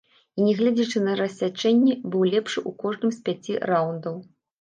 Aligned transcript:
І, 0.19 0.39
нягледзячы 0.45 1.01
на 1.07 1.13
рассячэнне, 1.19 1.97
быў 2.15 2.23
лепшы 2.37 2.63
у 2.71 2.73
кожным 2.85 3.13
з 3.19 3.21
пяці 3.29 3.59
раўндаў. 3.73 4.17